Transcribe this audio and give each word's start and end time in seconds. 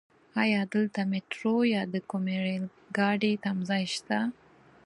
ايا 0.41 0.61
دلته 0.73 1.01
ميټرو 1.11 1.55
يا 1.73 1.81
د 1.93 1.95
کومې 2.09 2.35
رايل 2.43 2.65
ګاډی 2.97 3.33
تمځای 3.43 3.83
شته؟ 3.95 4.19